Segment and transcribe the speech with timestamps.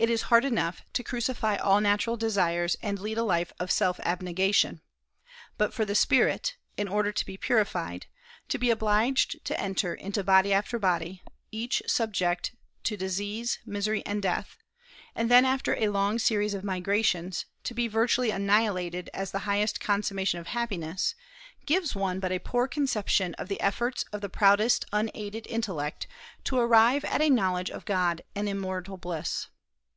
[0.00, 3.98] It is hard enough to crucify all natural desires and lead a life of self
[4.04, 4.80] abnegation;
[5.56, 8.06] but for the spirit, in order to be purified,
[8.48, 14.22] to be obliged to enter into body after body, each subject to disease, misery, and
[14.22, 14.56] death,
[15.16, 19.80] and then after a long series of migrations to be virtually annihilated as the highest
[19.80, 21.16] consummation of happiness,
[21.66, 26.06] gives one but a poor conception of the efforts of the proudest unaided intellect
[26.44, 29.48] to arrive at a knowledge of God and immortal bliss.